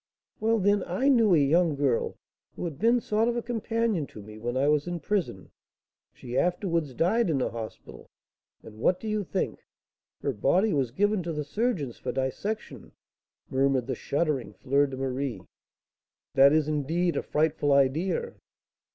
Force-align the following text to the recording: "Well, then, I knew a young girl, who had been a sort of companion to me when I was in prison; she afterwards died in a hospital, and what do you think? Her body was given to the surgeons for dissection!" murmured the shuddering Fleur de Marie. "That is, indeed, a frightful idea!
"Well, 0.39 0.57
then, 0.57 0.81
I 0.87 1.09
knew 1.09 1.35
a 1.35 1.37
young 1.37 1.75
girl, 1.75 2.17
who 2.55 2.65
had 2.65 2.79
been 2.79 2.97
a 2.97 3.01
sort 3.01 3.27
of 3.27 3.45
companion 3.45 4.07
to 4.07 4.21
me 4.23 4.39
when 4.39 4.57
I 4.57 4.67
was 4.67 4.87
in 4.87 4.99
prison; 4.99 5.51
she 6.11 6.35
afterwards 6.39 6.95
died 6.95 7.29
in 7.29 7.39
a 7.39 7.49
hospital, 7.51 8.09
and 8.63 8.79
what 8.79 8.99
do 8.99 9.07
you 9.07 9.23
think? 9.23 9.59
Her 10.23 10.33
body 10.33 10.73
was 10.73 10.89
given 10.89 11.21
to 11.21 11.31
the 11.33 11.43
surgeons 11.43 11.99
for 11.99 12.11
dissection!" 12.11 12.93
murmured 13.51 13.85
the 13.85 13.93
shuddering 13.93 14.53
Fleur 14.53 14.87
de 14.87 14.97
Marie. 14.97 15.43
"That 16.33 16.51
is, 16.51 16.67
indeed, 16.67 17.15
a 17.15 17.21
frightful 17.21 17.71
idea! 17.71 18.33